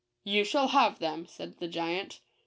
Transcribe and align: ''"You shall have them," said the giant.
''"You 0.33 0.43
shall 0.45 0.69
have 0.69 0.97
them," 0.97 1.27
said 1.27 1.59
the 1.59 1.67
giant. 1.67 2.21